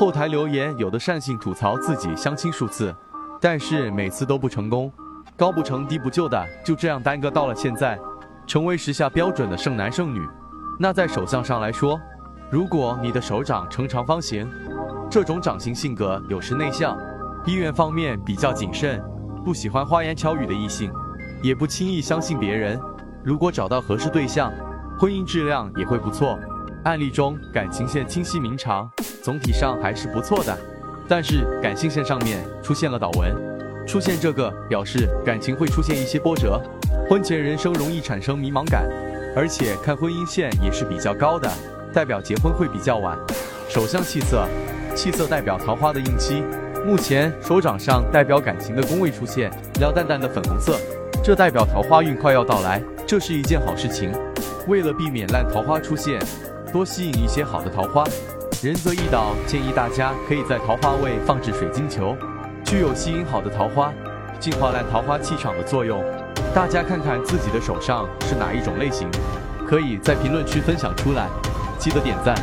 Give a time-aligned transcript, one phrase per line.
[0.00, 2.96] 后台留言有的善性吐槽自己相亲数次，
[3.38, 4.90] 但是每次都不成功，
[5.36, 8.00] 高不成低不就的，就这样耽搁到了现在，
[8.46, 10.26] 成为时下标准的剩男剩女。
[10.78, 12.00] 那在手相上来说，
[12.50, 14.50] 如果你的手掌呈长方形，
[15.10, 16.96] 这种掌型性格有时内向，
[17.44, 19.04] 意愿方面比较谨慎，
[19.44, 20.90] 不喜欢花言巧语的异性，
[21.42, 22.80] 也不轻易相信别人。
[23.22, 24.50] 如果找到合适对象，
[24.98, 26.38] 婚姻质量也会不错。
[26.84, 28.90] 案例中感情线清晰明长，
[29.22, 30.58] 总体上还是不错的，
[31.06, 33.36] 但是感性线上面出现了倒纹，
[33.86, 36.58] 出现这个表示感情会出现一些波折，
[37.06, 38.88] 婚前人生容易产生迷茫感，
[39.36, 41.50] 而且看婚姻线也是比较高的，
[41.92, 43.18] 代表结婚会比较晚。
[43.68, 44.48] 手相气色，
[44.94, 46.42] 气色代表桃花的印期，
[46.86, 50.78] 目前手掌上代表感情的宫位出现亮淡淡的粉红色，
[51.22, 54.10] 这代表桃花运快要到来，这是一件好事情。
[54.66, 56.18] 为了避免烂桃花出现。
[56.70, 58.04] 多吸引一些好的桃花。
[58.62, 62.16] 仁泽易导建议大家可以在桃花位放置水晶球，
[62.64, 63.92] 具有吸引好的桃花、
[64.38, 66.02] 净化烂桃花气场的作用。
[66.54, 69.08] 大家看看自己的手上是哪一种类型，
[69.66, 71.28] 可以在评论区分享出来，
[71.78, 72.34] 记得点赞。